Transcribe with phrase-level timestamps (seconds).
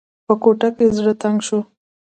[0.27, 1.59] په کوټه کې زړه تنګ شو.